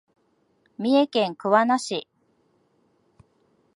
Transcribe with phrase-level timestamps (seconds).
[0.79, 2.07] 三重県桑名市